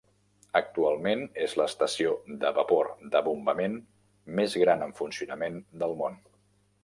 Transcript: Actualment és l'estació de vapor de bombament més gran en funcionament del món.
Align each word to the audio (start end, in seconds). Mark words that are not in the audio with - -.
Actualment 0.59 1.19
és 1.47 1.51
l'estació 1.59 2.13
de 2.45 2.51
vapor 2.55 2.89
de 3.15 3.21
bombament 3.27 3.77
més 4.39 4.57
gran 4.65 4.81
en 4.87 4.95
funcionament 5.03 5.61
del 5.85 5.95
món. 6.03 6.17